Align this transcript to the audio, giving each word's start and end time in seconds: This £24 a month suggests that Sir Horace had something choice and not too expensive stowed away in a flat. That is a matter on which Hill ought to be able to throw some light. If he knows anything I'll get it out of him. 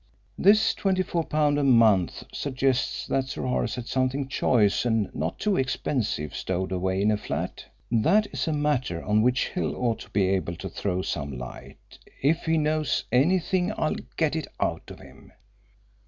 This 0.35 0.73
£24 0.73 1.59
a 1.59 1.63
month 1.63 2.23
suggests 2.33 3.05
that 3.05 3.25
Sir 3.25 3.43
Horace 3.43 3.75
had 3.75 3.85
something 3.85 4.27
choice 4.27 4.83
and 4.83 5.13
not 5.13 5.37
too 5.37 5.57
expensive 5.57 6.35
stowed 6.35 6.71
away 6.71 7.03
in 7.03 7.11
a 7.11 7.17
flat. 7.17 7.65
That 7.91 8.25
is 8.33 8.47
a 8.47 8.51
matter 8.51 9.03
on 9.03 9.21
which 9.21 9.49
Hill 9.49 9.75
ought 9.75 9.99
to 9.99 10.09
be 10.09 10.23
able 10.29 10.55
to 10.55 10.69
throw 10.69 11.03
some 11.03 11.37
light. 11.37 11.99
If 12.19 12.45
he 12.45 12.57
knows 12.57 13.03
anything 13.11 13.73
I'll 13.77 13.97
get 14.17 14.35
it 14.35 14.47
out 14.59 14.89
of 14.89 14.99
him. 14.99 15.33